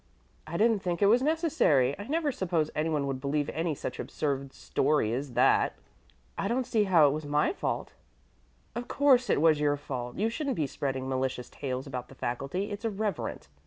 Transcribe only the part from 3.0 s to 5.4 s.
would believe any such absurd story as